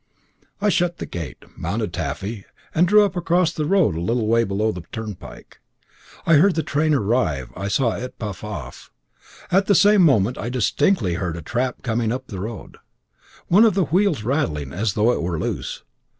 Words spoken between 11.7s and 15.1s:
coming up the road, one of the wheels rattling as